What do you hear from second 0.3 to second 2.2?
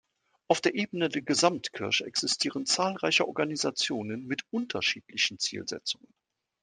Auf der Ebene der Gesamtkirche